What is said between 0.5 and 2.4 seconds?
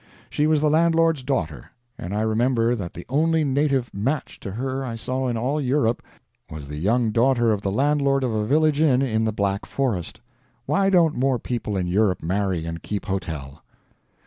the landlord's daughter. And I